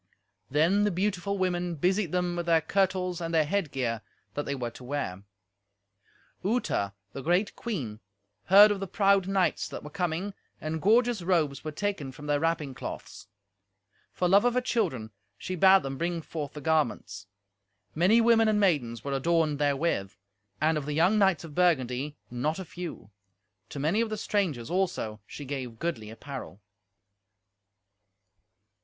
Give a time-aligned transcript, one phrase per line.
[0.49, 4.01] Then the beautiful women busied them with their kirtles and their headgear
[4.33, 5.21] that they were to wear.
[6.43, 7.99] Uta, the great queen,
[8.45, 12.39] heard of the proud knights that were coming, and gorgeous robes were taken from their
[12.39, 13.27] wrapping cloths.
[14.11, 17.27] For love of her children she bade them bring forth the garments.
[17.93, 20.15] Many women and maidens were adorned therewith,
[20.59, 23.11] and, of the young knights of Burgundy, not a few.
[23.69, 26.59] To many of the strangers, also, she gave goodly apparel.